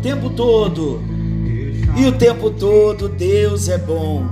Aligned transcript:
tempo 0.00 0.30
todo. 0.30 1.00
E 1.96 2.06
o 2.06 2.12
tempo 2.12 2.50
todo 2.50 3.08
Deus 3.08 3.68
é 3.68 3.78
bom. 3.78 4.26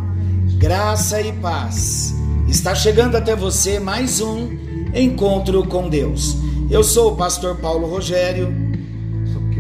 Graça 0.56 1.20
e 1.20 1.32
paz. 1.32 2.14
Está 2.48 2.74
chegando 2.74 3.16
até 3.16 3.36
você 3.36 3.78
mais 3.78 4.20
um 4.20 4.48
encontro 4.94 5.64
com 5.66 5.88
Deus. 5.88 6.36
Eu 6.70 6.82
sou 6.82 7.12
o 7.12 7.16
pastor 7.16 7.56
Paulo 7.56 7.86
Rogério, 7.86 8.52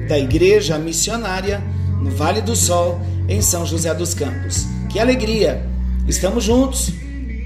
da 0.08 0.18
Igreja 0.18 0.78
Missionária 0.78 1.62
no 2.00 2.10
Vale 2.10 2.40
do 2.40 2.56
Sol, 2.56 3.00
em 3.28 3.42
São 3.42 3.66
José 3.66 3.92
dos 3.94 4.14
Campos. 4.14 4.66
Que 4.88 4.98
alegria! 4.98 5.66
Estamos 6.06 6.44
juntos 6.44 6.90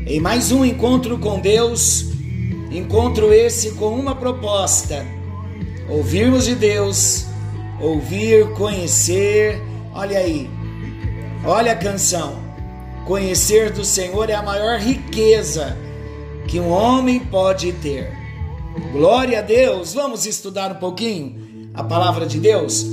em 0.06 0.20
mais 0.20 0.52
um 0.52 0.64
encontro 0.64 1.18
com 1.18 1.40
Deus. 1.40 2.06
Encontro 2.70 3.32
esse 3.32 3.72
com 3.72 3.88
uma 3.88 4.14
proposta: 4.14 5.04
ouvirmos 5.88 6.44
de 6.44 6.54
Deus, 6.54 7.26
ouvir, 7.82 8.52
conhecer. 8.54 9.60
Olha 9.92 10.18
aí, 10.18 10.48
olha 11.44 11.72
a 11.72 11.76
canção. 11.76 12.40
Conhecer 13.06 13.72
do 13.72 13.84
Senhor 13.84 14.30
é 14.30 14.34
a 14.34 14.42
maior 14.42 14.78
riqueza 14.78 15.76
que 16.46 16.60
um 16.60 16.70
homem 16.70 17.18
pode 17.18 17.72
ter. 17.72 18.16
Glória 18.92 19.40
a 19.40 19.42
Deus! 19.42 19.92
Vamos 19.92 20.24
estudar 20.24 20.70
um 20.70 20.76
pouquinho 20.76 21.70
a 21.74 21.82
palavra 21.82 22.24
de 22.24 22.38
Deus? 22.38 22.84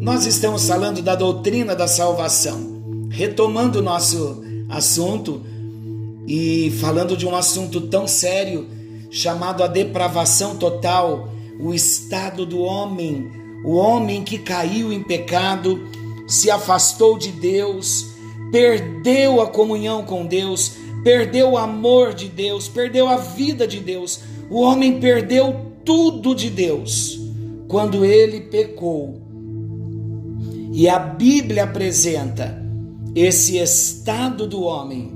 Nós 0.00 0.24
estamos 0.24 0.66
falando 0.66 1.02
da 1.02 1.14
doutrina 1.14 1.76
da 1.76 1.86
salvação, 1.86 3.08
retomando 3.10 3.80
o 3.80 3.82
nosso 3.82 4.42
assunto 4.68 5.42
e 6.26 6.70
falando 6.80 7.16
de 7.16 7.26
um 7.26 7.36
assunto 7.36 7.82
tão 7.82 8.06
sério 8.06 8.66
chamado 9.10 9.62
a 9.62 9.66
depravação 9.66 10.56
total, 10.56 11.28
o 11.58 11.74
estado 11.74 12.46
do 12.46 12.60
homem, 12.60 13.39
o 13.64 13.74
homem 13.74 14.22
que 14.22 14.38
caiu 14.38 14.92
em 14.92 15.02
pecado, 15.02 15.86
se 16.26 16.50
afastou 16.50 17.18
de 17.18 17.30
Deus, 17.30 18.06
perdeu 18.50 19.40
a 19.40 19.46
comunhão 19.46 20.02
com 20.02 20.26
Deus, 20.26 20.72
perdeu 21.04 21.52
o 21.52 21.58
amor 21.58 22.14
de 22.14 22.28
Deus, 22.28 22.68
perdeu 22.68 23.06
a 23.06 23.16
vida 23.16 23.66
de 23.66 23.80
Deus. 23.80 24.20
O 24.48 24.60
homem 24.60 24.98
perdeu 24.98 25.72
tudo 25.84 26.34
de 26.34 26.48
Deus 26.48 27.20
quando 27.68 28.04
ele 28.04 28.40
pecou. 28.40 29.20
E 30.72 30.88
a 30.88 30.98
Bíblia 30.98 31.64
apresenta 31.64 32.60
esse 33.14 33.58
estado 33.58 34.46
do 34.46 34.62
homem. 34.62 35.12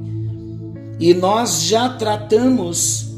E 1.00 1.14
nós 1.14 1.62
já 1.62 1.88
tratamos 1.88 3.08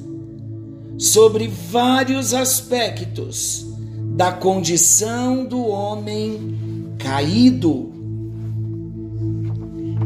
sobre 0.98 1.48
vários 1.48 2.32
aspectos 2.32 3.65
da 4.16 4.32
condição 4.32 5.44
do 5.44 5.64
homem 5.68 6.96
caído. 6.98 7.92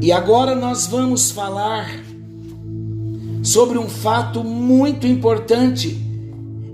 E 0.02 0.12
agora 0.12 0.54
nós 0.54 0.86
vamos 0.86 1.30
falar 1.30 1.88
sobre 3.42 3.78
um 3.78 3.88
fato 3.88 4.44
muito 4.44 5.06
importante 5.06 5.98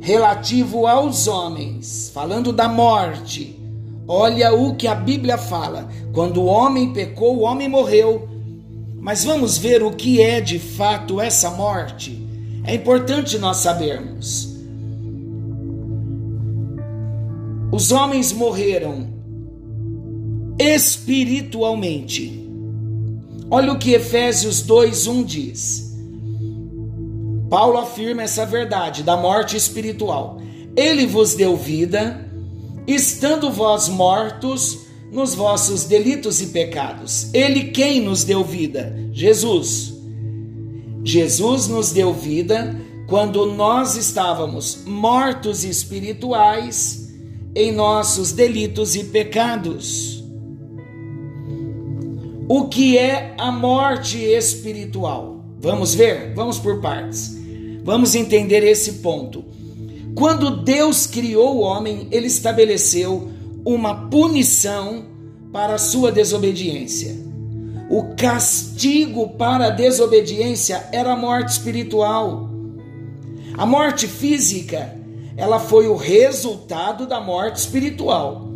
relativo 0.00 0.88
aos 0.88 1.28
homens, 1.28 2.10
falando 2.12 2.52
da 2.52 2.68
morte 2.68 3.56
Olha 4.08 4.54
o 4.54 4.76
que 4.76 4.86
a 4.86 4.94
Bíblia 4.94 5.36
fala. 5.36 5.88
Quando 6.12 6.40
o 6.40 6.46
homem 6.46 6.92
pecou, 6.92 7.38
o 7.38 7.42
homem 7.42 7.68
morreu. 7.68 8.28
Mas 9.00 9.24
vamos 9.24 9.58
ver 9.58 9.82
o 9.82 9.92
que 9.92 10.22
é 10.22 10.40
de 10.40 10.58
fato 10.58 11.20
essa 11.20 11.50
morte. 11.50 12.24
É 12.64 12.74
importante 12.74 13.36
nós 13.38 13.58
sabermos. 13.58 14.55
Os 17.76 17.92
homens 17.92 18.32
morreram 18.32 19.06
espiritualmente. 20.58 22.42
Olha 23.50 23.74
o 23.74 23.78
que 23.78 23.92
Efésios 23.92 24.62
2:1 24.62 25.22
diz. 25.22 25.94
Paulo 27.50 27.76
afirma 27.76 28.22
essa 28.22 28.46
verdade 28.46 29.02
da 29.02 29.14
morte 29.14 29.58
espiritual. 29.58 30.40
Ele 30.74 31.06
vos 31.06 31.34
deu 31.34 31.54
vida 31.54 32.26
estando 32.86 33.50
vós 33.50 33.90
mortos 33.90 34.78
nos 35.12 35.34
vossos 35.34 35.84
delitos 35.84 36.40
e 36.40 36.46
pecados. 36.46 37.28
Ele 37.34 37.64
quem 37.64 38.00
nos 38.00 38.24
deu 38.24 38.42
vida? 38.42 38.98
Jesus. 39.12 39.92
Jesus 41.04 41.68
nos 41.68 41.92
deu 41.92 42.14
vida 42.14 42.74
quando 43.06 43.44
nós 43.44 43.96
estávamos 43.96 44.78
mortos 44.86 45.62
espirituais 45.62 47.05
em 47.56 47.72
nossos 47.72 48.32
delitos 48.32 48.94
e 48.94 49.04
pecados. 49.04 50.22
O 52.46 52.68
que 52.68 52.98
é 52.98 53.34
a 53.38 53.50
morte 53.50 54.18
espiritual? 54.18 55.42
Vamos 55.58 55.94
ver? 55.94 56.34
Vamos 56.34 56.58
por 56.58 56.82
partes. 56.82 57.34
Vamos 57.82 58.14
entender 58.14 58.62
esse 58.62 58.94
ponto. 58.94 59.42
Quando 60.14 60.62
Deus 60.62 61.06
criou 61.06 61.56
o 61.56 61.60
homem, 61.60 62.06
ele 62.10 62.26
estabeleceu 62.26 63.30
uma 63.64 64.08
punição 64.10 65.06
para 65.50 65.76
a 65.76 65.78
sua 65.78 66.12
desobediência. 66.12 67.16
O 67.88 68.14
castigo 68.16 69.30
para 69.30 69.68
a 69.68 69.70
desobediência 69.70 70.86
era 70.92 71.14
a 71.14 71.16
morte 71.16 71.52
espiritual. 71.52 72.50
A 73.56 73.64
morte 73.64 74.06
física, 74.06 74.95
ela 75.36 75.58
foi 75.58 75.86
o 75.86 75.96
resultado 75.96 77.06
da 77.06 77.20
morte 77.20 77.56
espiritual. 77.56 78.48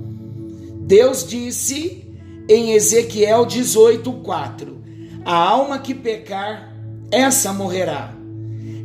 Deus 0.80 1.26
disse 1.26 2.04
em 2.48 2.72
Ezequiel 2.72 3.46
18:4: 3.46 4.78
A 5.24 5.34
alma 5.34 5.78
que 5.78 5.94
pecar, 5.94 6.74
essa 7.10 7.52
morrerá. 7.52 8.14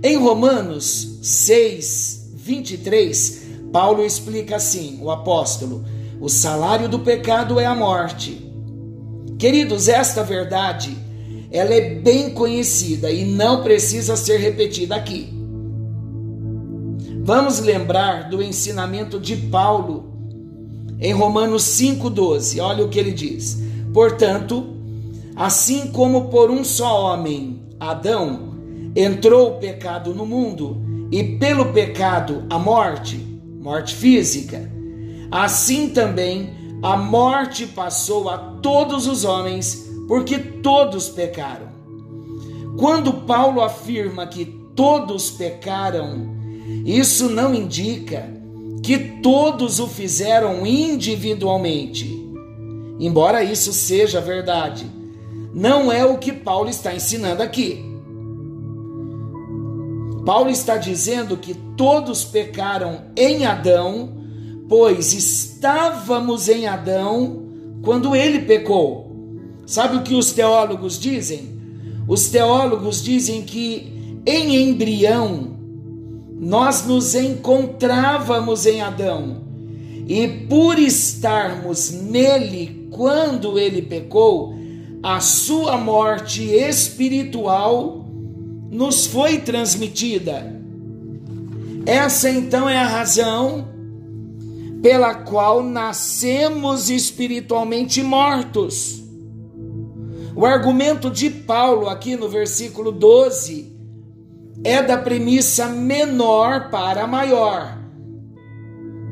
Em 0.03 0.17
Romanos 0.17 1.19
6, 1.21 2.31
23, 2.35 3.43
Paulo 3.71 4.05
explica 4.05 4.57
assim, 4.57 4.99
o 5.01 5.09
apóstolo: 5.09 5.83
o 6.19 6.29
salário 6.29 6.87
do 6.87 6.99
pecado 6.99 7.59
é 7.59 7.65
a 7.65 7.75
morte. 7.75 8.45
Queridos, 9.39 9.87
esta 9.87 10.23
verdade, 10.23 10.95
ela 11.51 11.73
é 11.73 11.95
bem 11.95 12.31
conhecida 12.31 13.09
e 13.11 13.25
não 13.25 13.63
precisa 13.63 14.15
ser 14.15 14.37
repetida 14.37 14.95
aqui. 14.95 15.33
Vamos 17.25 17.59
lembrar 17.59 18.29
do 18.29 18.39
ensinamento 18.39 19.19
de 19.19 19.35
Paulo 19.35 20.13
em 20.99 21.11
Romanos 21.11 21.63
5:12. 21.63 22.59
Olha 22.59 22.85
o 22.85 22.87
que 22.87 22.99
ele 22.99 23.11
diz: 23.11 23.63
Portanto, 23.91 24.63
assim 25.35 25.87
como 25.87 26.25
por 26.25 26.51
um 26.51 26.63
só 26.63 27.01
homem, 27.01 27.63
Adão, 27.79 28.53
entrou 28.95 29.49
o 29.49 29.59
pecado 29.59 30.13
no 30.13 30.23
mundo, 30.23 30.79
e 31.11 31.23
pelo 31.39 31.73
pecado 31.73 32.43
a 32.47 32.59
morte, 32.59 33.17
morte 33.59 33.95
física, 33.95 34.71
assim 35.31 35.89
também 35.89 36.53
a 36.83 36.95
morte 36.95 37.65
passou 37.65 38.29
a 38.29 38.37
todos 38.37 39.07
os 39.07 39.25
homens, 39.25 39.89
porque 40.07 40.37
todos 40.37 41.09
pecaram. 41.09 41.69
Quando 42.77 43.11
Paulo 43.25 43.61
afirma 43.61 44.27
que 44.27 44.45
todos 44.75 45.31
pecaram, 45.31 46.34
isso 46.85 47.27
não 47.29 47.55
indica 47.55 48.29
que 48.83 48.99
todos 49.23 49.79
o 49.79 49.87
fizeram 49.87 50.67
individualmente. 50.67 52.23
Embora 52.99 53.43
isso 53.43 53.73
seja 53.73 54.21
verdade, 54.21 54.85
não 55.51 55.91
é 55.91 56.05
o 56.05 56.19
que 56.19 56.31
Paulo 56.31 56.69
está 56.69 56.93
ensinando 56.93 57.41
aqui. 57.41 57.83
Paulo 60.23 60.51
está 60.51 60.77
dizendo 60.77 61.37
que 61.37 61.55
todos 61.75 62.23
pecaram 62.23 63.05
em 63.17 63.45
Adão, 63.45 64.15
pois 64.69 65.11
estávamos 65.11 66.47
em 66.47 66.67
Adão 66.67 67.47
quando 67.81 68.15
ele 68.15 68.41
pecou. 68.41 69.11
Sabe 69.65 69.97
o 69.97 70.03
que 70.03 70.13
os 70.13 70.31
teólogos 70.31 70.99
dizem? 70.99 71.59
Os 72.07 72.29
teólogos 72.29 73.03
dizem 73.03 73.41
que 73.41 74.21
em 74.23 74.69
embrião 74.69 75.54
nós 76.37 76.85
nos 76.85 77.15
encontrávamos 77.15 78.65
em 78.65 78.81
Adão 78.81 79.41
e 80.07 80.27
por 80.27 80.77
estarmos 80.77 81.91
nele 81.91 82.87
quando 82.91 83.57
ele 83.57 83.81
pecou, 83.81 84.53
a 85.01 85.19
sua 85.19 85.77
morte 85.77 86.43
espiritual 86.43 88.05
nos 88.69 89.05
foi 89.05 89.39
transmitida. 89.39 90.53
Essa 91.85 92.29
então 92.29 92.69
é 92.69 92.77
a 92.77 92.87
razão 92.87 93.67
pela 94.81 95.15
qual 95.15 95.63
nascemos 95.63 96.89
espiritualmente 96.89 98.03
mortos. 98.03 99.03
O 100.35 100.45
argumento 100.45 101.09
de 101.09 101.29
Paulo 101.29 101.87
aqui 101.87 102.15
no 102.15 102.27
versículo 102.27 102.91
12 102.91 103.74
é 104.65 104.81
da 104.81 104.97
premissa 104.97 105.67
menor 105.67 106.71
para 106.71 107.05
maior. 107.05 107.77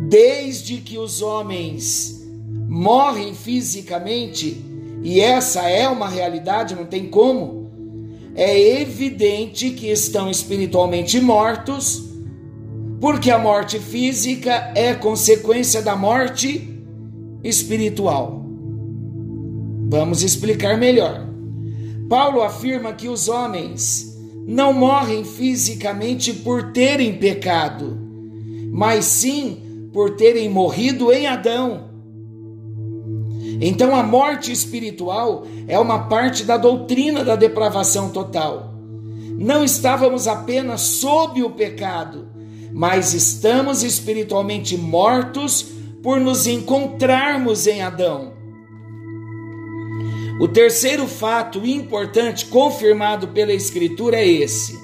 Desde 0.10 0.78
que 0.78 0.98
os 0.98 1.22
homens 1.22 2.28
morrem 2.68 3.36
fisicamente, 3.36 4.66
e 5.04 5.22
essa 5.22 5.70
é 5.70 5.88
uma 5.88 6.10
realidade, 6.10 6.74
não 6.74 6.86
tem 6.86 7.08
como, 7.08 7.70
é 8.34 8.82
evidente 8.82 9.70
que 9.70 9.92
estão 9.92 10.28
espiritualmente 10.28 11.22
mortos, 11.22 12.04
porque 13.00 13.30
a 13.30 13.38
morte 13.38 13.78
física 13.78 14.72
é 14.74 14.96
consequência 14.96 15.84
da 15.84 15.96
morte 15.96 16.68
espiritual. 17.44 18.44
Vamos 19.88 20.24
explicar 20.24 20.80
melhor. 20.80 21.28
Paulo 22.10 22.42
afirma 22.42 22.92
que 22.94 23.08
os 23.08 23.30
homens 23.30 24.13
não 24.46 24.74
morrem 24.74 25.24
fisicamente 25.24 26.34
por 26.34 26.72
terem 26.72 27.18
pecado, 27.18 27.98
mas 28.72 29.06
sim 29.06 29.90
por 29.94 30.16
terem 30.16 30.50
morrido 30.50 31.12
em 31.12 31.28
Adão. 31.28 31.90
Então 33.62 33.96
a 33.96 34.04
morte 34.04 34.52
espiritual 34.52 35.46
é 35.68 35.78
uma 35.80 36.08
parte 36.08 36.44
da 36.44 36.58
doutrina 36.58 37.24
da 37.24 37.36
depravação 37.36 38.10
total. 38.10 38.74
Não 39.38 39.64
estávamos 39.64 40.28
apenas 40.28 40.82
sob 40.82 41.42
o 41.44 41.52
pecado, 41.52 42.28
mas 42.72 43.14
estamos 43.14 43.84
espiritualmente 43.84 44.76
mortos 44.78 45.66
por 46.02 46.20
nos 46.20 46.48
encontrarmos 46.48 47.68
em 47.68 47.82
Adão. 47.82 48.33
O 50.40 50.48
terceiro 50.48 51.08
fato 51.08 51.66
importante 51.66 52.46
confirmado 52.48 53.28
pela 53.30 53.54
Escritura 53.54 54.18
é 54.18 54.28
esse: 54.28 54.80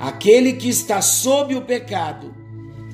aquele 0.00 0.54
que 0.54 0.68
está 0.68 1.02
sob 1.02 1.54
o 1.54 1.62
pecado 1.62 2.34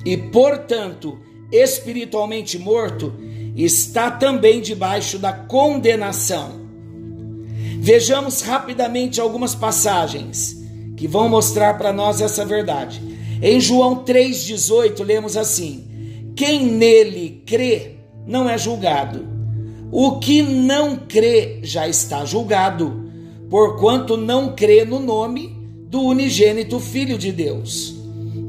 e, 0.05 0.17
portanto, 0.17 1.19
espiritualmente 1.51 2.59
morto, 2.59 3.13
está 3.55 4.11
também 4.11 4.59
debaixo 4.61 5.17
da 5.17 5.31
condenação. 5.31 6.61
Vejamos 7.79 8.41
rapidamente 8.41 9.21
algumas 9.21 9.55
passagens 9.55 10.61
que 10.97 11.07
vão 11.07 11.29
mostrar 11.29 11.77
para 11.77 11.93
nós 11.93 12.21
essa 12.21 12.45
verdade. 12.45 13.01
Em 13.41 13.59
João 13.59 14.03
3,18, 14.03 15.03
lemos 15.03 15.37
assim: 15.37 16.31
Quem 16.35 16.65
nele 16.65 17.43
crê 17.45 17.95
não 18.25 18.49
é 18.49 18.57
julgado. 18.57 19.32
O 19.95 20.17
que 20.17 20.41
não 20.41 20.95
crê 20.95 21.59
já 21.61 21.87
está 21.87 22.25
julgado, 22.25 23.11
porquanto 23.47 24.17
não 24.17 24.55
crê 24.55 24.83
no 24.83 24.99
nome 24.99 25.55
do 25.87 26.01
unigênito 26.01 26.79
Filho 26.79 27.15
de 27.15 27.31
Deus. 27.31 27.93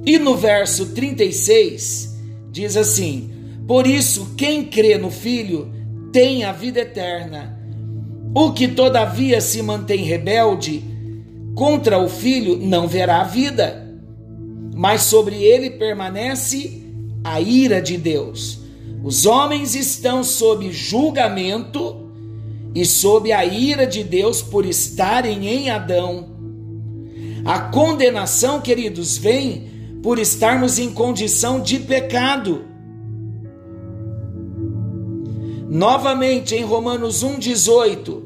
E 0.06 0.18
no 0.18 0.34
verso 0.38 0.94
36 0.94 2.16
diz 2.50 2.78
assim: 2.78 3.30
Por 3.66 3.86
isso, 3.86 4.32
quem 4.38 4.64
crê 4.64 4.96
no 4.96 5.10
Filho 5.10 5.70
tem 6.10 6.44
a 6.44 6.52
vida 6.52 6.80
eterna. 6.80 7.60
O 8.34 8.52
que 8.52 8.66
todavia 8.66 9.38
se 9.42 9.60
mantém 9.60 10.02
rebelde 10.02 10.82
contra 11.54 11.98
o 11.98 12.08
Filho 12.08 12.56
não 12.56 12.88
verá 12.88 13.20
a 13.20 13.24
vida, 13.24 13.86
mas 14.74 15.02
sobre 15.02 15.44
ele 15.44 15.68
permanece 15.68 16.82
a 17.22 17.38
ira 17.38 17.82
de 17.82 17.98
Deus. 17.98 18.63
Os 19.04 19.26
homens 19.26 19.74
estão 19.74 20.24
sob 20.24 20.72
julgamento 20.72 22.08
e 22.74 22.86
sob 22.86 23.30
a 23.30 23.44
ira 23.44 23.86
de 23.86 24.02
Deus 24.02 24.40
por 24.40 24.64
estarem 24.64 25.46
em 25.46 25.68
Adão. 25.68 26.30
A 27.44 27.60
condenação, 27.60 28.62
queridos, 28.62 29.18
vem 29.18 29.68
por 30.02 30.18
estarmos 30.18 30.78
em 30.78 30.90
condição 30.90 31.60
de 31.60 31.80
pecado. 31.80 32.64
Novamente, 35.68 36.54
em 36.54 36.64
Romanos 36.64 37.22
1,18, 37.22 38.22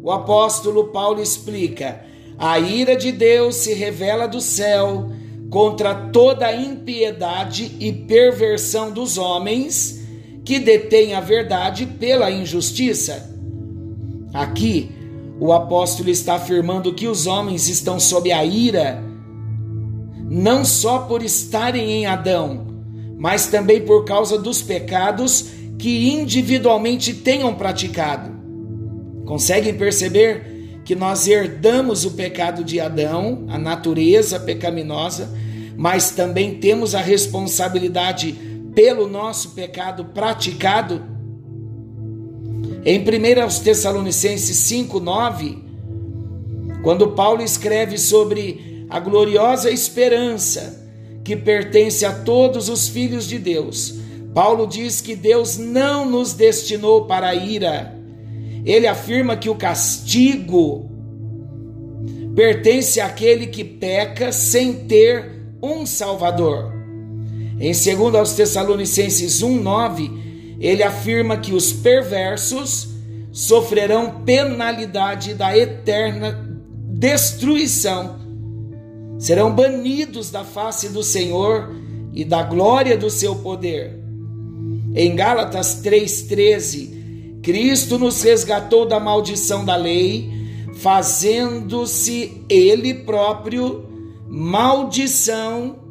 o 0.00 0.12
apóstolo 0.12 0.92
Paulo 0.92 1.20
explica: 1.20 2.04
a 2.38 2.56
ira 2.60 2.94
de 2.94 3.10
Deus 3.10 3.56
se 3.56 3.74
revela 3.74 4.28
do 4.28 4.40
céu 4.40 5.10
contra 5.50 5.92
toda 5.92 6.46
a 6.46 6.54
impiedade 6.54 7.76
e 7.80 7.92
perversão 7.92 8.92
dos 8.92 9.18
homens 9.18 9.99
que 10.50 10.58
detém 10.58 11.14
a 11.14 11.20
verdade 11.20 11.86
pela 11.86 12.28
injustiça. 12.28 13.32
Aqui, 14.34 14.90
o 15.38 15.52
apóstolo 15.52 16.10
está 16.10 16.34
afirmando 16.34 16.92
que 16.92 17.06
os 17.06 17.28
homens 17.28 17.68
estão 17.68 18.00
sob 18.00 18.32
a 18.32 18.44
ira, 18.44 19.00
não 20.28 20.64
só 20.64 21.02
por 21.02 21.22
estarem 21.22 21.92
em 21.92 22.06
Adão, 22.06 22.66
mas 23.16 23.46
também 23.46 23.82
por 23.82 24.04
causa 24.04 24.36
dos 24.36 24.60
pecados 24.60 25.50
que 25.78 26.10
individualmente 26.10 27.14
tenham 27.14 27.54
praticado. 27.54 28.32
Conseguem 29.24 29.74
perceber 29.74 30.80
que 30.84 30.96
nós 30.96 31.28
herdamos 31.28 32.04
o 32.04 32.10
pecado 32.10 32.64
de 32.64 32.80
Adão, 32.80 33.46
a 33.46 33.56
natureza 33.56 34.40
pecaminosa, 34.40 35.32
mas 35.76 36.10
também 36.10 36.56
temos 36.56 36.96
a 36.96 37.00
responsabilidade 37.00 38.49
pelo 38.74 39.08
nosso 39.08 39.50
pecado 39.50 40.06
praticado. 40.06 41.02
Em 42.84 42.98
1 43.00 43.62
Tessalonicenses 43.62 44.56
5:9, 44.56 45.58
quando 46.82 47.08
Paulo 47.08 47.42
escreve 47.42 47.98
sobre 47.98 48.86
a 48.88 48.98
gloriosa 48.98 49.70
esperança 49.70 50.88
que 51.22 51.36
pertence 51.36 52.04
a 52.04 52.12
todos 52.12 52.68
os 52.68 52.88
filhos 52.88 53.26
de 53.28 53.38
Deus, 53.38 53.94
Paulo 54.34 54.66
diz 54.66 55.00
que 55.00 55.14
Deus 55.14 55.58
não 55.58 56.08
nos 56.08 56.32
destinou 56.32 57.04
para 57.06 57.28
a 57.28 57.34
ira. 57.34 57.94
Ele 58.64 58.86
afirma 58.86 59.36
que 59.36 59.50
o 59.50 59.54
castigo 59.54 60.88
pertence 62.34 63.00
àquele 63.00 63.46
que 63.48 63.64
peca 63.64 64.32
sem 64.32 64.86
ter 64.86 65.42
um 65.62 65.84
Salvador. 65.84 66.79
Em 67.60 67.72
2 67.72 68.14
aos 68.14 68.32
Tessalonicenses 68.32 69.42
1:9, 69.42 70.56
ele 70.58 70.82
afirma 70.82 71.36
que 71.36 71.52
os 71.52 71.70
perversos 71.70 72.88
sofrerão 73.30 74.22
penalidade 74.24 75.34
da 75.34 75.56
eterna 75.56 76.48
destruição. 76.88 78.18
Serão 79.18 79.54
banidos 79.54 80.30
da 80.30 80.42
face 80.42 80.88
do 80.88 81.02
Senhor 81.02 81.70
e 82.14 82.24
da 82.24 82.42
glória 82.42 82.96
do 82.96 83.10
seu 83.10 83.36
poder. 83.36 84.00
Em 84.94 85.14
Gálatas 85.14 85.82
3:13, 85.82 87.40
Cristo 87.42 87.98
nos 87.98 88.22
resgatou 88.22 88.86
da 88.86 88.98
maldição 88.98 89.66
da 89.66 89.76
lei, 89.76 90.30
fazendo-se 90.76 92.42
ele 92.48 92.94
próprio 92.94 93.84
maldição 94.26 95.89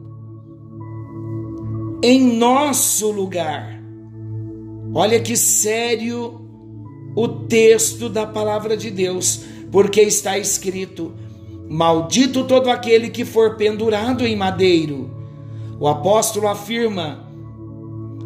em 2.02 2.22
nosso 2.38 3.12
lugar. 3.12 3.80
Olha 4.94 5.20
que 5.20 5.36
sério 5.36 6.42
o 7.16 7.28
texto 7.28 8.10
da 8.10 8.26
palavra 8.26 8.76
de 8.78 8.90
Deus, 8.90 9.42
porque 9.72 10.02
está 10.02 10.38
escrito: 10.38 11.14
Maldito 11.70 12.46
todo 12.46 12.70
aquele 12.70 13.10
que 13.10 13.26
for 13.26 13.56
pendurado 13.56 14.26
em 14.26 14.36
madeiro. 14.36 15.12
O 15.80 15.88
apóstolo 15.88 16.48
afirma 16.48 17.28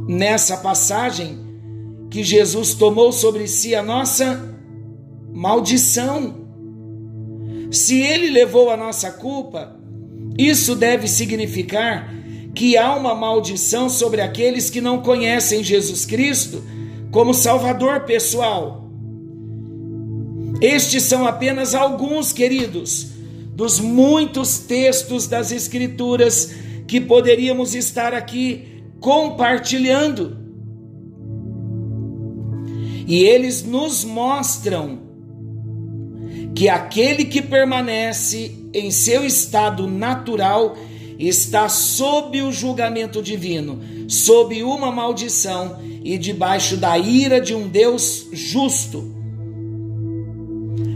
nessa 0.08 0.58
passagem 0.58 1.40
que 2.10 2.24
Jesus 2.24 2.74
tomou 2.74 3.12
sobre 3.12 3.48
si 3.48 3.76
a 3.76 3.84
nossa 3.84 4.58
maldição. 5.34 6.42
Se 7.72 8.00
ele 8.02 8.30
levou 8.30 8.70
a 8.70 8.78
nossa 8.78 9.12
culpa, 9.12 9.76
isso 10.38 10.76
deve 10.76 11.08
significar 11.08 12.23
que 12.54 12.78
há 12.78 12.96
uma 12.96 13.16
maldição 13.16 13.90
sobre 13.90 14.22
aqueles 14.22 14.70
que 14.70 14.80
não 14.80 15.02
conhecem 15.02 15.64
Jesus 15.64 16.06
Cristo 16.06 16.64
como 17.12 17.34
Salvador 17.34 18.02
pessoal. 18.02 18.90
Estes 20.62 21.04
são 21.04 21.26
apenas 21.28 21.74
alguns, 21.74 22.32
queridos, 22.32 23.08
dos 23.56 23.80
muitos 23.80 24.60
textos 24.60 25.28
das 25.28 25.52
Escrituras 25.52 26.54
que 26.88 27.02
poderíamos 27.02 27.76
estar 27.76 28.14
aqui 28.14 28.84
compartilhando. 29.00 30.38
E 33.06 33.24
eles 33.24 33.64
nos 33.64 34.04
mostram 34.04 35.00
que 36.56 36.70
aquele 36.70 37.26
que 37.26 37.42
permanece 37.42 38.70
em 38.74 38.92
seu 38.92 39.26
estado 39.26 39.88
natural 39.88 40.78
está 41.20 41.70
sob 41.70 42.42
o 42.42 42.52
julgamento 42.52 43.22
divino, 43.22 43.80
sob 44.08 44.64
uma 44.64 44.92
maldição 44.92 45.80
e 46.04 46.18
debaixo 46.18 46.78
da 46.78 46.98
ira 46.98 47.40
de 47.40 47.54
um 47.56 47.68
Deus 47.68 48.28
justo. 48.32 49.14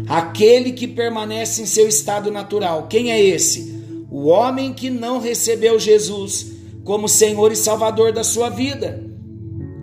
Aquele 0.08 0.72
que 0.72 0.88
permanece 0.88 1.62
em 1.62 1.66
seu 1.66 1.88
estado 1.88 2.32
natural, 2.32 2.88
quem 2.88 3.12
é 3.12 3.22
esse? 3.22 3.76
O 4.10 4.28
homem 4.28 4.74
que 4.74 4.90
não 4.90 5.20
recebeu 5.20 5.80
Jesus 5.80 6.54
como 6.84 7.10
Senhor 7.10 7.52
e 7.52 7.56
Salvador 7.56 8.14
da 8.14 8.24
sua 8.24 8.50
vida. 8.50 9.04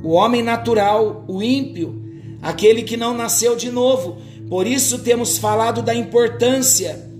O 0.02 0.12
homem 0.12 0.42
natural, 0.42 1.24
o 1.28 1.42
ímpio, 1.42 2.02
aquele 2.40 2.82
que 2.82 2.96
não 2.96 3.14
nasceu 3.14 3.54
de 3.54 3.70
novo. 3.70 4.16
Por 4.48 4.66
isso 4.66 4.98
temos 5.00 5.36
falado 5.36 5.82
da 5.82 5.94
importância 5.94 7.10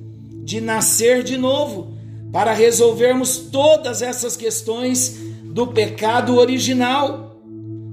de 0.42 0.60
nascer 0.60 1.22
de 1.22 1.36
novo, 1.36 1.93
para 2.34 2.52
resolvermos 2.52 3.38
todas 3.38 4.02
essas 4.02 4.36
questões 4.36 5.16
do 5.44 5.68
pecado 5.68 6.36
original, 6.36 7.38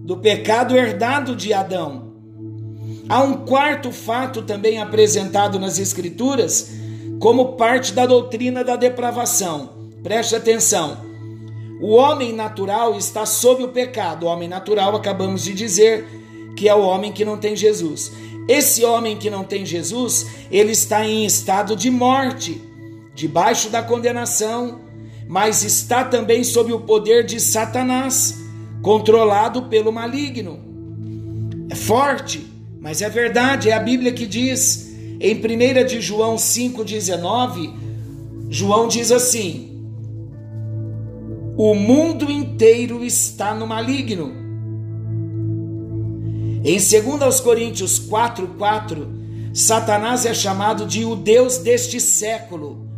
do 0.04 0.18
pecado 0.18 0.76
herdado 0.76 1.36
de 1.36 1.54
Adão. 1.54 2.12
Há 3.08 3.22
um 3.22 3.46
quarto 3.46 3.92
fato 3.92 4.42
também 4.42 4.82
apresentado 4.82 5.60
nas 5.60 5.78
Escrituras 5.78 6.72
como 7.20 7.54
parte 7.54 7.94
da 7.94 8.08
doutrina 8.08 8.64
da 8.64 8.76
depravação. 8.76 9.92
Preste 10.02 10.36
atenção. 10.36 10.98
O 11.80 11.94
homem 11.94 12.34
natural 12.34 12.98
está 12.98 13.28
sob 13.28 13.64
o 13.64 13.70
pecado. 13.70 14.26
O 14.26 14.30
homem 14.30 14.50
natural, 14.50 14.96
acabamos 14.96 15.44
de 15.44 15.54
dizer, 15.54 16.04
que 16.58 16.68
é 16.68 16.74
o 16.74 16.82
homem 16.82 17.12
que 17.12 17.24
não 17.24 17.38
tem 17.38 17.56
Jesus. 17.56 18.12
Esse 18.48 18.84
homem 18.84 19.18
que 19.18 19.30
não 19.30 19.44
tem 19.44 19.64
Jesus, 19.64 20.26
ele 20.50 20.72
está 20.72 21.06
em 21.06 21.28
estado 21.28 21.76
de 21.76 21.92
morte, 21.92 22.71
debaixo 23.14 23.70
da 23.70 23.84
condenação, 23.84 24.82
mas 25.28 25.64
está 25.64 26.04
também 26.04 26.44
sob 26.44 26.74
o 26.74 26.82
poder 26.82 27.26
de 27.26 27.40
Satanás, 27.40 28.40
controlado 28.82 29.64
pelo 29.64 29.92
maligno. 29.92 30.60
É 31.70 31.76
forte, 31.76 32.46
mas 32.80 33.02
é 33.02 33.10
verdade, 33.10 33.70
é 33.70 33.74
a 33.74 33.80
Bíblia 33.80 34.12
que 34.12 34.26
diz 34.26 34.92
em 35.22 35.36
1 35.36 35.86
de 35.86 36.02
João 36.02 36.36
5,19, 36.36 37.74
João 38.50 38.88
diz 38.88 39.12
assim: 39.12 39.86
O 41.56 41.76
mundo 41.76 42.30
inteiro 42.32 43.06
está 43.06 43.54
no 43.54 43.68
maligno. 43.68 44.42
Em 46.64 46.78
2 46.78 47.40
Coríntios 47.40 48.00
4,4, 48.00 49.08
Satanás 49.54 50.26
é 50.26 50.34
chamado 50.34 50.86
de 50.86 51.06
o 51.06 51.16
Deus 51.16 51.60
deste 51.60 52.00
século. 52.00 52.91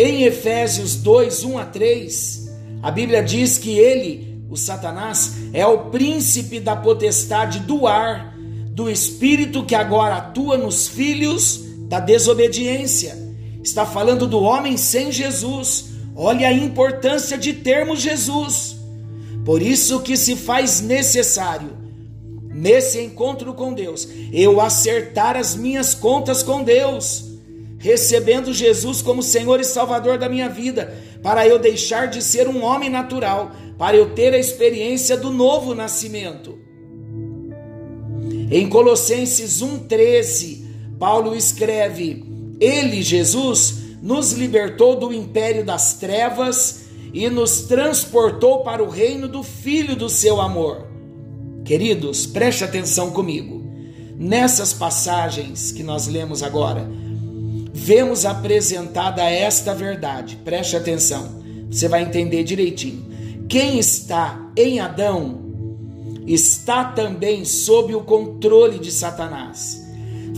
Em 0.00 0.22
Efésios 0.22 0.94
2, 0.94 1.42
1 1.42 1.58
a 1.58 1.64
3, 1.64 2.48
a 2.84 2.88
Bíblia 2.88 3.20
diz 3.20 3.58
que 3.58 3.76
ele, 3.76 4.44
o 4.48 4.56
Satanás, 4.56 5.32
é 5.52 5.66
o 5.66 5.90
príncipe 5.90 6.60
da 6.60 6.76
potestade 6.76 7.58
do 7.58 7.84
ar, 7.84 8.32
do 8.70 8.88
espírito 8.88 9.64
que 9.64 9.74
agora 9.74 10.18
atua 10.18 10.56
nos 10.56 10.86
filhos 10.86 11.64
da 11.88 11.98
desobediência. 11.98 13.18
Está 13.60 13.84
falando 13.84 14.28
do 14.28 14.38
homem 14.38 14.76
sem 14.76 15.10
Jesus. 15.10 15.86
Olha 16.14 16.46
a 16.46 16.52
importância 16.52 17.36
de 17.36 17.52
termos 17.54 18.00
Jesus. 18.00 18.76
Por 19.44 19.60
isso 19.60 19.98
que 19.98 20.16
se 20.16 20.36
faz 20.36 20.80
necessário 20.80 21.76
nesse 22.54 23.00
encontro 23.00 23.52
com 23.52 23.74
Deus, 23.74 24.08
eu 24.32 24.60
acertar 24.60 25.36
as 25.36 25.56
minhas 25.56 25.92
contas 25.92 26.40
com 26.40 26.62
Deus, 26.62 27.27
recebendo 27.78 28.52
Jesus 28.52 29.00
como 29.00 29.22
Senhor 29.22 29.60
e 29.60 29.64
Salvador 29.64 30.18
da 30.18 30.28
minha 30.28 30.48
vida, 30.48 30.94
para 31.22 31.46
eu 31.46 31.58
deixar 31.58 32.06
de 32.06 32.22
ser 32.22 32.48
um 32.48 32.62
homem 32.62 32.90
natural, 32.90 33.52
para 33.78 33.96
eu 33.96 34.10
ter 34.14 34.34
a 34.34 34.38
experiência 34.38 35.16
do 35.16 35.30
novo 35.30 35.74
nascimento. 35.74 36.58
Em 38.50 38.68
Colossenses 38.68 39.62
1,13, 39.62 40.64
Paulo 40.98 41.34
escreve: 41.34 42.24
Ele, 42.60 43.02
Jesus, 43.02 43.74
nos 44.02 44.32
libertou 44.32 44.96
do 44.96 45.12
império 45.12 45.64
das 45.64 45.94
trevas 45.94 46.86
e 47.12 47.28
nos 47.30 47.62
transportou 47.62 48.62
para 48.62 48.82
o 48.82 48.88
reino 48.88 49.28
do 49.28 49.42
Filho 49.42 49.94
do 49.94 50.08
seu 50.08 50.40
amor 50.40 50.88
Queridos, 51.68 52.24
preste 52.24 52.64
atenção 52.64 53.10
comigo. 53.10 53.62
Nessas 54.16 54.72
passagens 54.72 55.70
que 55.70 55.82
nós 55.82 56.06
lemos 56.06 56.42
agora, 56.42 56.90
vemos 57.78 58.24
apresentada 58.24 59.22
esta 59.22 59.74
verdade. 59.74 60.36
Preste 60.44 60.76
atenção, 60.76 61.42
você 61.70 61.88
vai 61.88 62.02
entender 62.02 62.44
direitinho. 62.44 63.06
Quem 63.48 63.78
está 63.78 64.50
em 64.56 64.80
Adão 64.80 65.40
está 66.26 66.84
também 66.84 67.44
sob 67.44 67.94
o 67.94 68.02
controle 68.02 68.78
de 68.78 68.92
Satanás. 68.92 69.82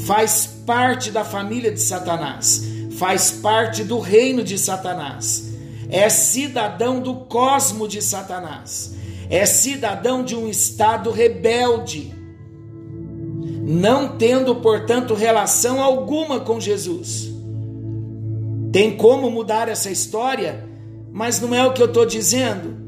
Faz 0.06 0.46
parte 0.64 1.10
da 1.10 1.24
família 1.24 1.72
de 1.72 1.80
Satanás, 1.80 2.62
faz 2.96 3.30
parte 3.30 3.82
do 3.82 3.98
reino 3.98 4.44
de 4.44 4.58
Satanás. 4.58 5.50
É 5.88 6.08
cidadão 6.08 7.00
do 7.00 7.14
cosmo 7.26 7.88
de 7.88 8.00
Satanás 8.00 9.00
é 9.30 9.46
cidadão 9.46 10.24
de 10.24 10.34
um 10.34 10.48
estado 10.48 11.12
rebelde, 11.12 12.12
não 13.62 14.18
tendo, 14.18 14.56
portanto, 14.56 15.14
relação 15.14 15.80
alguma 15.80 16.40
com 16.40 16.60
Jesus. 16.60 17.29
Tem 18.72 18.96
como 18.96 19.30
mudar 19.30 19.68
essa 19.68 19.90
história, 19.90 20.68
mas 21.12 21.40
não 21.40 21.54
é 21.54 21.66
o 21.66 21.72
que 21.72 21.82
eu 21.82 21.86
estou 21.86 22.06
dizendo. 22.06 22.78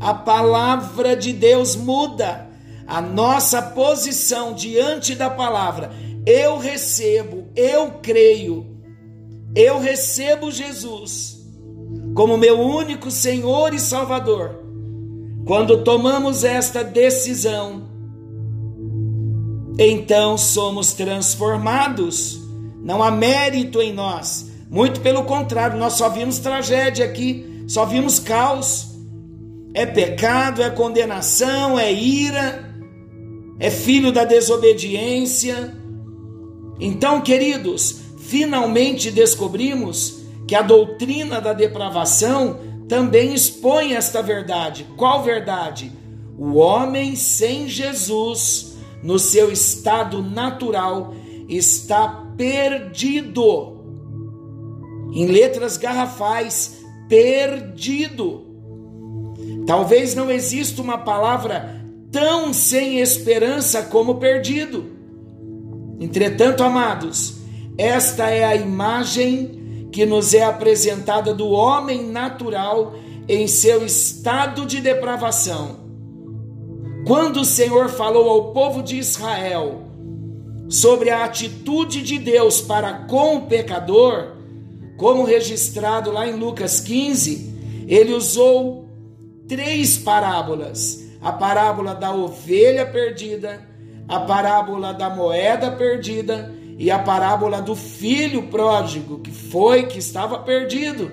A 0.00 0.14
palavra 0.14 1.16
de 1.16 1.32
Deus 1.32 1.76
muda 1.76 2.48
a 2.86 3.00
nossa 3.00 3.62
posição 3.62 4.52
diante 4.52 5.14
da 5.14 5.30
palavra. 5.30 5.92
Eu 6.26 6.58
recebo, 6.58 7.48
eu 7.56 7.92
creio, 8.02 8.66
eu 9.54 9.78
recebo 9.78 10.50
Jesus 10.50 11.40
como 12.14 12.36
meu 12.36 12.60
único 12.60 13.10
Senhor 13.10 13.74
e 13.74 13.80
Salvador 13.80 14.62
quando 15.44 15.82
tomamos 15.82 16.44
esta 16.44 16.84
decisão, 16.84 17.82
então 19.76 20.38
somos 20.38 20.92
transformados. 20.92 22.40
Não 22.80 23.02
há 23.02 23.10
mérito 23.10 23.82
em 23.82 23.92
nós. 23.92 24.51
Muito 24.72 25.02
pelo 25.02 25.24
contrário, 25.24 25.78
nós 25.78 25.92
só 25.92 26.08
vimos 26.08 26.38
tragédia 26.38 27.04
aqui, 27.04 27.62
só 27.68 27.84
vimos 27.84 28.18
caos. 28.18 28.88
É 29.74 29.84
pecado, 29.84 30.62
é 30.62 30.70
condenação, 30.70 31.78
é 31.78 31.92
ira, 31.92 32.74
é 33.58 33.70
filho 33.70 34.10
da 34.10 34.24
desobediência. 34.24 35.76
Então, 36.80 37.20
queridos, 37.20 38.00
finalmente 38.20 39.10
descobrimos 39.10 40.22
que 40.48 40.54
a 40.54 40.62
doutrina 40.62 41.38
da 41.38 41.52
depravação 41.52 42.58
também 42.88 43.34
expõe 43.34 43.92
esta 43.92 44.22
verdade. 44.22 44.86
Qual 44.96 45.22
verdade? 45.22 45.92
O 46.38 46.54
homem 46.54 47.14
sem 47.14 47.68
Jesus, 47.68 48.74
no 49.02 49.18
seu 49.18 49.52
estado 49.52 50.22
natural, 50.22 51.14
está 51.46 52.08
perdido. 52.38 53.71
Em 55.12 55.26
letras 55.26 55.76
garrafais, 55.76 56.82
perdido. 57.08 58.46
Talvez 59.66 60.14
não 60.14 60.30
exista 60.30 60.80
uma 60.80 60.98
palavra 60.98 61.82
tão 62.10 62.52
sem 62.52 63.00
esperança 63.00 63.82
como 63.82 64.16
perdido. 64.16 64.86
Entretanto, 66.00 66.62
amados, 66.62 67.36
esta 67.78 68.28
é 68.28 68.44
a 68.44 68.56
imagem 68.56 69.88
que 69.92 70.04
nos 70.04 70.34
é 70.34 70.42
apresentada 70.42 71.34
do 71.34 71.48
homem 71.50 72.06
natural 72.06 72.94
em 73.28 73.46
seu 73.46 73.84
estado 73.84 74.66
de 74.66 74.80
depravação. 74.80 75.80
Quando 77.06 77.40
o 77.40 77.44
Senhor 77.44 77.88
falou 77.88 78.28
ao 78.28 78.52
povo 78.52 78.82
de 78.82 78.96
Israel 78.96 79.82
sobre 80.68 81.10
a 81.10 81.24
atitude 81.24 82.02
de 82.02 82.18
Deus 82.18 82.60
para 82.60 82.92
com 83.06 83.36
o 83.36 83.42
pecador, 83.42 84.41
como 84.96 85.24
registrado 85.24 86.10
lá 86.10 86.26
em 86.26 86.34
Lucas 86.34 86.80
15, 86.80 87.84
ele 87.88 88.12
usou 88.12 88.88
três 89.48 89.96
parábolas: 89.98 91.08
a 91.20 91.32
parábola 91.32 91.94
da 91.94 92.14
ovelha 92.14 92.86
perdida, 92.86 93.66
a 94.08 94.20
parábola 94.20 94.92
da 94.92 95.10
moeda 95.10 95.70
perdida 95.70 96.52
e 96.78 96.90
a 96.90 96.98
parábola 96.98 97.60
do 97.60 97.76
filho 97.76 98.44
pródigo, 98.44 99.20
que 99.20 99.30
foi 99.30 99.86
que 99.86 99.98
estava 99.98 100.38
perdido. 100.38 101.10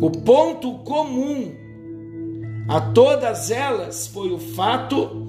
O 0.00 0.10
ponto 0.10 0.78
comum 0.78 1.52
a 2.68 2.80
todas 2.80 3.50
elas 3.50 4.06
foi 4.06 4.30
o 4.30 4.38
fato 4.38 5.26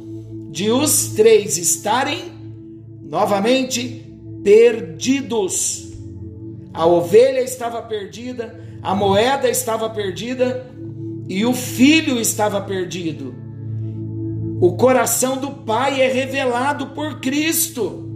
de 0.51 0.69
os 0.69 1.13
três 1.15 1.57
estarem 1.57 2.31
novamente 3.01 4.05
perdidos. 4.43 5.88
A 6.79 6.85
ovelha 6.85 7.41
estava 7.41 7.81
perdida, 7.81 8.57
a 8.81 8.95
moeda 8.95 9.49
estava 9.49 9.89
perdida 9.89 10.65
e 11.27 11.45
o 11.45 11.53
filho 11.53 12.17
estava 12.17 12.61
perdido. 12.61 13.35
O 14.61 14.77
coração 14.77 15.35
do 15.35 15.51
pai 15.51 15.99
é 15.99 16.07
revelado 16.07 16.91
por 16.91 17.19
Cristo. 17.19 18.07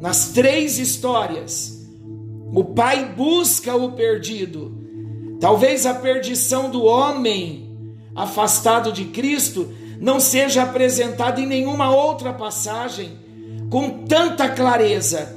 Nas 0.00 0.28
três 0.28 0.78
histórias, 0.78 1.84
o 2.54 2.62
pai 2.62 3.06
busca 3.06 3.74
o 3.74 3.90
perdido. 3.90 4.86
Talvez 5.40 5.84
a 5.84 5.94
perdição 5.94 6.70
do 6.70 6.84
homem 6.84 7.76
afastado 8.14 8.92
de 8.92 9.06
Cristo 9.06 9.74
não 10.00 10.20
seja 10.20 10.62
apresentada 10.62 11.40
em 11.40 11.46
nenhuma 11.46 11.90
outra 11.90 12.32
passagem, 12.32 13.18
com 13.68 14.04
tanta 14.04 14.48
clareza 14.48 15.35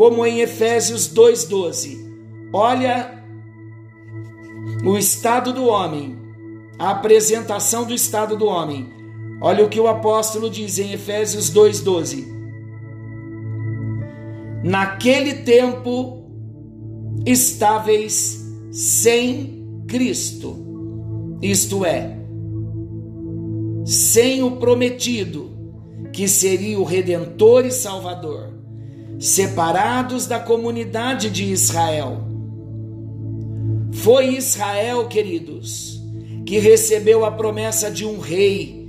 como 0.00 0.24
em 0.24 0.40
Efésios 0.40 1.08
2:12. 1.08 1.98
Olha 2.54 3.22
o 4.82 4.96
estado 4.96 5.52
do 5.52 5.66
homem, 5.66 6.16
a 6.78 6.92
apresentação 6.92 7.84
do 7.84 7.92
estado 7.92 8.34
do 8.34 8.46
homem. 8.46 8.88
Olha 9.42 9.62
o 9.62 9.68
que 9.68 9.78
o 9.78 9.86
apóstolo 9.86 10.48
diz 10.48 10.78
em 10.78 10.94
Efésios 10.94 11.50
2:12. 11.50 12.26
Naquele 14.64 15.34
tempo 15.34 16.24
estáveis 17.26 18.42
sem 18.72 19.84
Cristo, 19.86 20.56
isto 21.42 21.84
é, 21.84 22.16
sem 23.84 24.42
o 24.42 24.52
prometido, 24.52 25.50
que 26.10 26.26
seria 26.26 26.80
o 26.80 26.84
redentor 26.84 27.66
e 27.66 27.70
salvador, 27.70 28.59
separados 29.20 30.26
da 30.26 30.40
comunidade 30.40 31.28
de 31.28 31.44
Israel. 31.44 32.22
Foi 33.92 34.34
Israel, 34.34 35.06
queridos, 35.08 36.00
que 36.46 36.58
recebeu 36.58 37.22
a 37.26 37.30
promessa 37.30 37.90
de 37.90 38.06
um 38.06 38.18
rei 38.18 38.88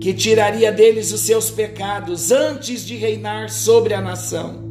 que 0.00 0.12
tiraria 0.12 0.72
deles 0.72 1.12
os 1.12 1.20
seus 1.20 1.50
pecados 1.50 2.32
antes 2.32 2.84
de 2.84 2.96
reinar 2.96 3.48
sobre 3.48 3.94
a 3.94 4.00
nação. 4.00 4.68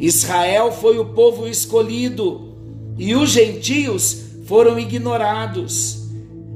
Israel 0.00 0.72
foi 0.72 0.98
o 0.98 1.06
povo 1.06 1.46
escolhido 1.46 2.56
e 2.98 3.14
os 3.14 3.30
gentios 3.30 4.24
foram 4.46 4.80
ignorados. 4.80 6.08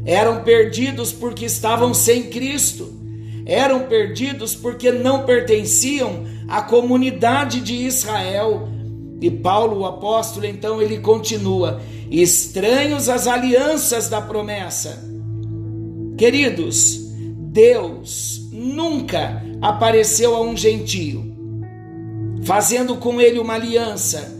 Eram 0.04 0.42
perdidos 0.42 1.12
porque 1.12 1.44
estavam 1.44 1.94
sem 1.94 2.24
Cristo. 2.24 2.92
Eram 3.46 3.84
perdidos 3.84 4.54
porque 4.54 4.90
não 4.90 5.24
pertenciam 5.24 6.26
à 6.48 6.62
comunidade 6.62 7.60
de 7.60 7.74
Israel. 7.74 8.68
E 9.20 9.30
Paulo, 9.30 9.80
o 9.80 9.86
apóstolo, 9.86 10.46
então 10.46 10.80
ele 10.80 10.98
continua: 10.98 11.80
estranhos 12.10 13.08
às 13.08 13.26
alianças 13.26 14.08
da 14.08 14.20
promessa. 14.20 15.06
Queridos, 16.16 17.08
Deus 17.36 18.48
nunca 18.52 19.42
apareceu 19.60 20.34
a 20.34 20.40
um 20.40 20.56
gentio, 20.56 21.24
fazendo 22.42 22.96
com 22.96 23.20
ele 23.20 23.38
uma 23.38 23.54
aliança, 23.54 24.36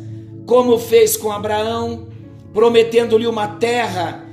como 0.47 0.79
fez 0.79 1.17
com 1.17 1.31
Abraão, 1.31 2.09
prometendo-lhe 2.53 3.27
uma 3.27 3.47
terra 3.47 4.25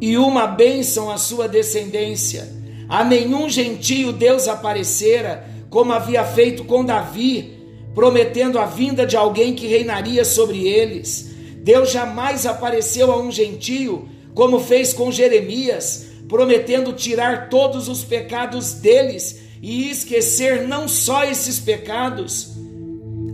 e 0.00 0.16
uma 0.16 0.46
bênção 0.46 1.10
à 1.10 1.16
sua 1.16 1.48
descendência. 1.48 2.56
A 2.88 3.04
nenhum 3.04 3.48
gentio 3.48 4.12
Deus 4.12 4.48
aparecera, 4.48 5.46
como 5.70 5.92
havia 5.92 6.24
feito 6.24 6.64
com 6.64 6.84
Davi, 6.84 7.58
prometendo 7.94 8.58
a 8.58 8.66
vinda 8.66 9.06
de 9.06 9.16
alguém 9.16 9.54
que 9.54 9.66
reinaria 9.66 10.24
sobre 10.24 10.66
eles. 10.66 11.30
Deus 11.62 11.90
jamais 11.90 12.46
apareceu 12.46 13.10
a 13.12 13.20
um 13.20 13.30
gentio, 13.30 14.08
como 14.34 14.60
fez 14.60 14.92
com 14.92 15.10
Jeremias, 15.10 16.06
prometendo 16.28 16.92
tirar 16.92 17.48
todos 17.48 17.88
os 17.88 18.04
pecados 18.04 18.74
deles 18.74 19.40
e 19.60 19.90
esquecer 19.90 20.66
não 20.66 20.86
só 20.86 21.24
esses 21.24 21.58
pecados, 21.58 22.52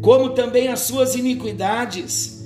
como 0.00 0.30
também 0.30 0.68
as 0.68 0.80
suas 0.80 1.14
iniquidades. 1.14 2.44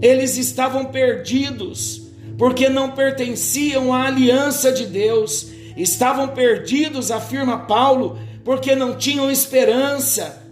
Eles 0.00 0.36
estavam 0.36 0.84
perdidos 0.86 2.08
porque 2.38 2.68
não 2.68 2.92
pertenciam 2.92 3.92
à 3.92 4.06
aliança 4.06 4.70
de 4.70 4.86
Deus. 4.86 5.48
Estavam 5.76 6.28
perdidos, 6.28 7.10
afirma 7.10 7.66
Paulo, 7.66 8.18
porque 8.48 8.74
não 8.74 8.96
tinham 8.96 9.30
esperança. 9.30 10.42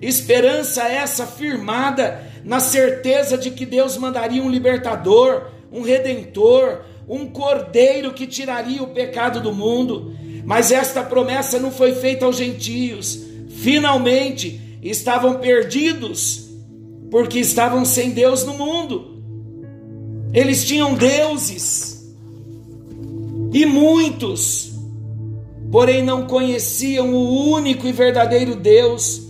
Esperança 0.00 0.84
essa 0.84 1.26
firmada 1.26 2.22
na 2.44 2.60
certeza 2.60 3.36
de 3.36 3.50
que 3.50 3.66
Deus 3.66 3.96
mandaria 3.96 4.40
um 4.40 4.48
libertador, 4.48 5.48
um 5.72 5.82
redentor, 5.82 6.84
um 7.08 7.26
cordeiro 7.26 8.12
que 8.12 8.28
tiraria 8.28 8.80
o 8.80 8.90
pecado 8.90 9.40
do 9.40 9.52
mundo. 9.52 10.16
Mas 10.44 10.70
esta 10.70 11.02
promessa 11.02 11.58
não 11.58 11.72
foi 11.72 11.96
feita 11.96 12.26
aos 12.26 12.36
gentios. 12.36 13.18
Finalmente 13.48 14.78
estavam 14.80 15.40
perdidos, 15.40 16.48
porque 17.10 17.40
estavam 17.40 17.84
sem 17.84 18.12
Deus 18.12 18.44
no 18.44 18.54
mundo. 18.54 19.20
Eles 20.32 20.64
tinham 20.64 20.94
deuses 20.94 22.08
e 23.52 23.66
muitos, 23.66 24.71
porém 25.72 26.02
não 26.02 26.26
conheciam 26.26 27.14
o 27.14 27.50
único 27.50 27.86
e 27.86 27.92
verdadeiro 27.92 28.54
Deus. 28.54 29.22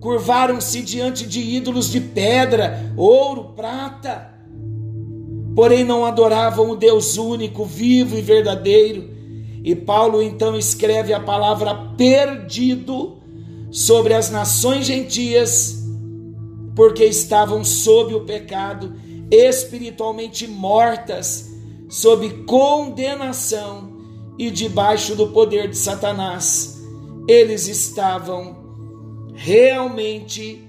Curvaram-se 0.00 0.80
diante 0.80 1.26
de 1.26 1.40
ídolos 1.40 1.90
de 1.90 2.00
pedra, 2.00 2.94
ouro, 2.96 3.52
prata, 3.56 4.32
porém 5.56 5.82
não 5.82 6.04
adoravam 6.04 6.70
o 6.70 6.76
Deus 6.76 7.18
único, 7.18 7.64
vivo 7.64 8.16
e 8.16 8.22
verdadeiro. 8.22 9.10
E 9.64 9.74
Paulo 9.74 10.22
então 10.22 10.56
escreve 10.56 11.12
a 11.12 11.18
palavra 11.18 11.74
perdido 11.96 13.18
sobre 13.68 14.14
as 14.14 14.30
nações 14.30 14.86
gentias, 14.86 15.82
porque 16.76 17.04
estavam 17.04 17.64
sob 17.64 18.14
o 18.14 18.20
pecado 18.20 18.94
espiritualmente 19.32 20.46
mortas, 20.46 21.50
sob 21.88 22.44
condenação 22.44 23.87
e 24.38 24.50
debaixo 24.50 25.16
do 25.16 25.28
poder 25.28 25.68
de 25.68 25.76
Satanás. 25.76 26.80
Eles 27.26 27.66
estavam 27.66 28.56
realmente 29.34 30.64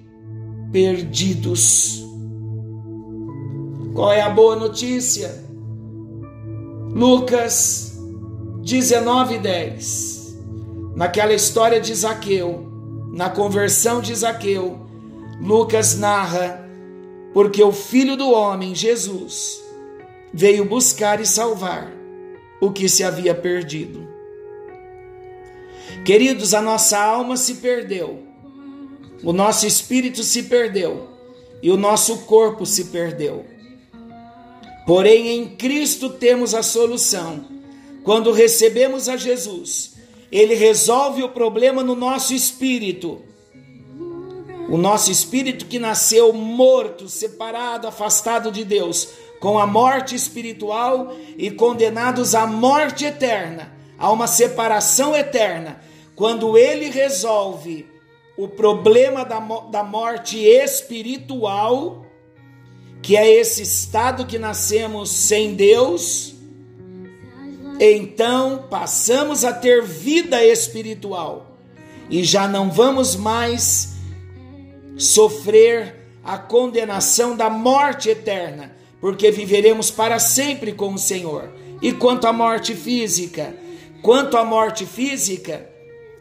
perdidos. 0.72 2.04
Qual 3.94 4.12
é 4.12 4.22
a 4.22 4.30
boa 4.30 4.56
notícia? 4.56 5.44
Lucas 6.94 7.98
19:10. 8.64 10.38
Naquela 10.96 11.34
história 11.34 11.80
de 11.80 11.94
Zaqueu, 11.94 12.68
na 13.14 13.30
conversão 13.30 14.02
de 14.02 14.14
Zaqueu, 14.16 14.80
Lucas 15.42 15.98
narra 15.98 16.68
porque 17.34 17.64
o 17.64 17.72
Filho 17.72 18.18
do 18.18 18.32
Homem, 18.32 18.74
Jesus, 18.74 19.62
veio 20.34 20.66
buscar 20.66 21.22
e 21.22 21.26
salvar 21.26 21.99
o 22.62 22.72
que 22.72 22.90
se 22.90 23.04
havia 23.04 23.34
perdido. 23.34 24.08
Queridos, 26.06 26.54
a 26.54 26.62
nossa 26.62 26.98
alma 26.98 27.36
se 27.38 27.56
perdeu, 27.56 28.24
o 29.24 29.34
nosso 29.34 29.66
espírito 29.66 30.24
se 30.24 30.44
perdeu 30.44 31.10
e 31.62 31.72
o 31.72 31.78
nosso 31.78 32.20
corpo 32.20 32.66
se 32.66 32.86
perdeu. 32.86 33.46
Porém, 34.86 35.30
em 35.30 35.56
Cristo 35.56 36.10
temos 36.10 36.56
a 36.56 36.64
solução. 36.64 37.46
Quando 38.04 38.32
recebemos 38.32 39.10
a 39.10 39.18
Jesus, 39.18 39.96
Ele 40.32 40.56
resolve 40.56 41.22
o 41.22 41.30
problema 41.30 41.84
no 41.84 41.96
nosso 41.96 42.34
espírito 42.34 43.22
o 44.70 44.78
nosso 44.78 45.12
espírito 45.12 45.66
que 45.66 45.80
nasceu 45.80 46.32
morto, 46.32 47.10
separado, 47.10 47.88
afastado 47.88 48.52
de 48.52 48.64
Deus, 48.64 49.10
com 49.40 49.58
a 49.58 49.66
morte 49.66 50.16
espiritual 50.16 51.14
e 51.38 51.50
condenados 51.50 52.36
à 52.36 52.46
morte 52.46 53.06
eterna, 53.06 53.72
a 53.98 54.12
uma 54.12 54.28
separação 54.28 55.16
eterna, 55.16 55.82
quando 56.16 56.58
ele 56.58 56.90
resolve 56.90 57.88
o 58.38 58.48
problema 58.48 59.24
da, 59.24 59.40
da 59.40 59.84
morte 59.84 60.38
espiritual, 60.38 62.06
que 63.02 63.16
é 63.16 63.30
esse 63.30 63.62
estado 63.62 64.26
que 64.26 64.38
nascemos 64.38 65.10
sem 65.10 65.56
Deus, 65.56 66.36
então 67.80 68.68
passamos 68.70 69.46
a 69.46 69.54
ter 69.54 69.82
vida 69.84 70.44
espiritual 70.44 71.58
e 72.10 72.24
já 72.24 72.48
não 72.48 72.70
vamos 72.70 73.16
mais 73.16 73.94
sofrer 74.98 75.96
a 76.24 76.38
condenação 76.38 77.38
da 77.38 77.50
morte 77.50 78.10
eterna, 78.10 78.76
porque 79.00 79.32
viveremos 79.32 79.90
para 79.92 80.20
sempre 80.20 80.74
com 80.74 80.94
o 80.94 80.98
Senhor. 80.98 81.50
E 81.82 81.92
quanto 81.94 82.28
à 82.28 82.34
morte 82.34 82.76
física, 82.76 83.56
quanto 84.02 84.38
à 84.38 84.44
morte 84.44 84.86
física, 84.86 85.70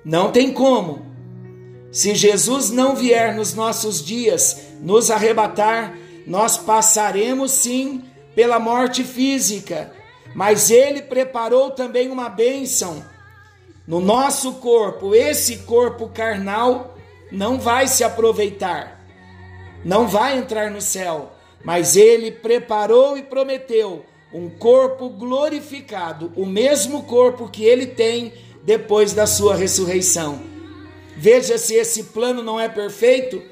não 0.04 0.30
tem 0.30 0.52
como. 0.52 1.06
Se 1.90 2.14
Jesus 2.14 2.70
não 2.70 2.94
vier 2.94 3.34
nos 3.34 3.54
nossos 3.54 4.04
dias 4.04 4.60
nos 4.80 5.10
arrebatar, 5.10 5.96
nós 6.26 6.56
passaremos 6.56 7.52
sim 7.52 8.04
pela 8.34 8.58
morte 8.58 9.02
física, 9.02 9.92
mas 10.34 10.70
ele 10.70 11.02
preparou 11.02 11.70
também 11.70 12.10
uma 12.10 12.28
bênção 12.28 13.02
no 13.88 14.00
nosso 14.00 14.52
corpo, 14.56 15.14
esse 15.14 15.60
corpo 15.60 16.10
carnal 16.10 16.94
não 17.32 17.58
vai 17.58 17.88
se 17.88 18.04
aproveitar, 18.04 19.02
não 19.82 20.06
vai 20.06 20.36
entrar 20.36 20.70
no 20.70 20.82
céu, 20.82 21.32
mas 21.64 21.96
ele 21.96 22.30
preparou 22.30 23.16
e 23.16 23.22
prometeu 23.22 24.04
um 24.32 24.48
corpo 24.48 25.08
glorificado, 25.08 26.32
o 26.36 26.44
mesmo 26.44 27.04
corpo 27.04 27.48
que 27.48 27.64
ele 27.64 27.86
tem 27.86 28.32
depois 28.62 29.12
da 29.12 29.26
sua 29.26 29.54
ressurreição. 29.54 30.40
Veja 31.16 31.58
se 31.58 31.74
esse 31.74 32.04
plano 32.04 32.42
não 32.42 32.60
é 32.60 32.68
perfeito. 32.68 33.42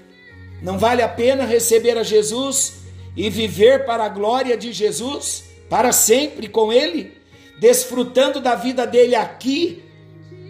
Não 0.62 0.78
vale 0.78 1.02
a 1.02 1.08
pena 1.08 1.44
receber 1.44 1.98
a 1.98 2.02
Jesus 2.02 2.74
e 3.16 3.28
viver 3.28 3.84
para 3.84 4.04
a 4.04 4.08
glória 4.08 4.56
de 4.56 4.72
Jesus, 4.72 5.44
para 5.68 5.90
sempre 5.90 6.48
com 6.48 6.72
Ele, 6.72 7.12
desfrutando 7.58 8.40
da 8.40 8.54
vida 8.54 8.86
dele 8.86 9.14
aqui 9.14 9.82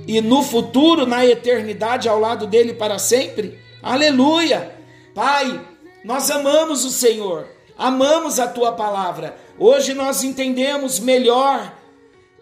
e 0.06 0.20
no 0.20 0.42
futuro, 0.42 1.06
na 1.06 1.24
eternidade, 1.24 2.08
ao 2.08 2.20
lado 2.20 2.46
dele 2.46 2.74
para 2.74 2.98
sempre? 2.98 3.58
Aleluia! 3.82 4.72
Pai, 5.14 5.60
nós 6.06 6.30
amamos 6.30 6.84
o 6.84 6.90
Senhor, 6.90 7.48
amamos 7.76 8.38
a 8.38 8.46
tua 8.46 8.70
palavra. 8.70 9.36
Hoje 9.58 9.92
nós 9.92 10.22
entendemos 10.22 11.00
melhor 11.00 11.76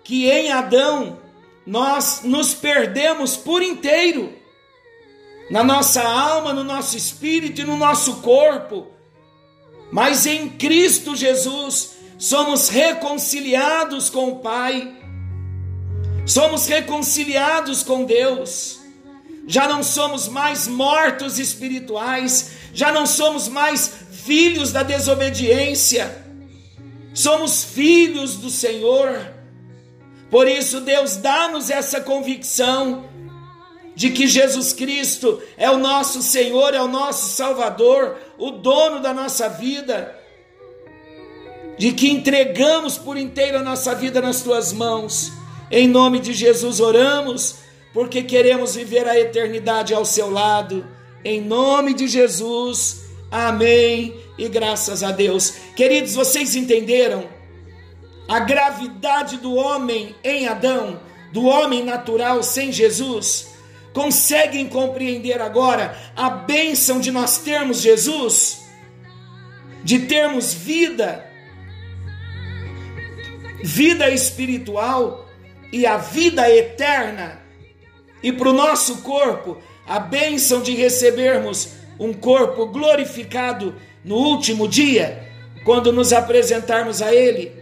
que 0.04 0.28
em 0.28 0.52
Adão 0.52 1.18
nós 1.66 2.20
nos 2.24 2.52
perdemos 2.52 3.38
por 3.38 3.62
inteiro 3.62 4.34
na 5.50 5.64
nossa 5.64 6.02
alma, 6.02 6.52
no 6.52 6.62
nosso 6.62 6.94
espírito 6.94 7.62
e 7.62 7.64
no 7.64 7.78
nosso 7.78 8.16
corpo. 8.16 8.88
Mas 9.90 10.26
em 10.26 10.46
Cristo 10.50 11.16
Jesus 11.16 11.94
somos 12.18 12.68
reconciliados 12.68 14.10
com 14.10 14.28
o 14.28 14.40
Pai, 14.40 14.94
somos 16.26 16.66
reconciliados 16.66 17.82
com 17.82 18.04
Deus. 18.04 18.78
Já 19.46 19.66
não 19.66 19.82
somos 19.82 20.28
mais 20.28 20.66
mortos 20.66 21.38
espirituais, 21.38 22.63
já 22.74 22.90
não 22.92 23.06
somos 23.06 23.48
mais 23.48 23.88
filhos 24.10 24.72
da 24.72 24.82
desobediência, 24.82 26.24
somos 27.14 27.62
filhos 27.64 28.36
do 28.36 28.50
Senhor. 28.50 29.32
Por 30.30 30.48
isso, 30.48 30.80
Deus 30.80 31.16
dá-nos 31.16 31.70
essa 31.70 32.00
convicção 32.00 33.04
de 33.94 34.10
que 34.10 34.26
Jesus 34.26 34.72
Cristo 34.72 35.40
é 35.56 35.70
o 35.70 35.78
nosso 35.78 36.20
Senhor, 36.20 36.74
é 36.74 36.82
o 36.82 36.88
nosso 36.88 37.28
Salvador, 37.28 38.16
o 38.36 38.50
dono 38.50 39.00
da 39.00 39.14
nossa 39.14 39.48
vida, 39.48 40.18
de 41.78 41.92
que 41.92 42.10
entregamos 42.10 42.98
por 42.98 43.16
inteiro 43.16 43.58
a 43.58 43.62
nossa 43.62 43.94
vida 43.94 44.20
nas 44.20 44.42
tuas 44.42 44.72
mãos. 44.72 45.32
Em 45.70 45.86
nome 45.86 46.18
de 46.18 46.32
Jesus 46.32 46.80
oramos, 46.80 47.56
porque 47.92 48.24
queremos 48.24 48.74
viver 48.74 49.06
a 49.06 49.18
eternidade 49.18 49.94
ao 49.94 50.04
seu 50.04 50.28
lado. 50.28 50.84
Em 51.24 51.40
nome 51.40 51.94
de 51.94 52.06
Jesus, 52.06 53.04
amém 53.30 54.14
e 54.36 54.48
graças 54.48 55.02
a 55.02 55.10
Deus. 55.10 55.54
Queridos, 55.74 56.14
vocês 56.14 56.54
entenderam 56.54 57.28
a 58.28 58.40
gravidade 58.40 59.38
do 59.38 59.54
homem 59.54 60.14
em 60.22 60.46
Adão, 60.46 61.00
do 61.32 61.44
homem 61.44 61.82
natural 61.82 62.42
sem 62.42 62.70
Jesus? 62.70 63.54
conseguem 63.94 64.68
compreender 64.68 65.40
agora 65.40 65.96
a 66.16 66.28
bênção 66.28 66.98
de 66.98 67.12
nós 67.12 67.38
termos 67.38 67.80
Jesus, 67.80 68.66
de 69.84 70.00
termos 70.00 70.52
vida, 70.52 71.24
vida 73.62 74.10
espiritual 74.10 75.26
e 75.72 75.86
a 75.86 75.96
vida 75.96 76.50
eterna, 76.50 77.40
e 78.20 78.32
para 78.32 78.48
o 78.48 78.52
nosso 78.52 79.02
corpo, 79.02 79.58
a 79.86 79.98
bênção 79.98 80.62
de 80.62 80.74
recebermos 80.74 81.70
um 81.98 82.12
corpo 82.12 82.66
glorificado 82.66 83.74
no 84.04 84.16
último 84.16 84.68
dia, 84.68 85.22
quando 85.64 85.92
nos 85.92 86.12
apresentarmos 86.12 87.00
a 87.00 87.14
Ele, 87.14 87.52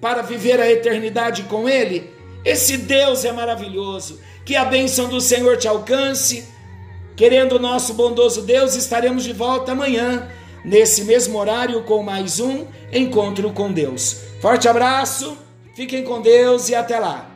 para 0.00 0.22
viver 0.22 0.60
a 0.60 0.70
eternidade 0.70 1.44
com 1.44 1.68
Ele. 1.68 2.10
Esse 2.44 2.76
Deus 2.76 3.24
é 3.24 3.32
maravilhoso. 3.32 4.20
Que 4.44 4.56
a 4.56 4.64
bênção 4.64 5.08
do 5.08 5.20
Senhor 5.20 5.56
te 5.56 5.68
alcance. 5.68 6.44
Querendo 7.14 7.56
o 7.56 7.58
nosso 7.58 7.94
bondoso 7.94 8.42
Deus, 8.42 8.74
estaremos 8.74 9.22
de 9.22 9.32
volta 9.32 9.72
amanhã, 9.72 10.28
nesse 10.64 11.04
mesmo 11.04 11.38
horário, 11.38 11.82
com 11.84 12.02
mais 12.02 12.40
um 12.40 12.66
encontro 12.92 13.52
com 13.52 13.72
Deus. 13.72 14.22
Forte 14.40 14.68
abraço, 14.68 15.36
fiquem 15.76 16.02
com 16.02 16.20
Deus 16.20 16.68
e 16.68 16.74
até 16.74 16.98
lá. 16.98 17.31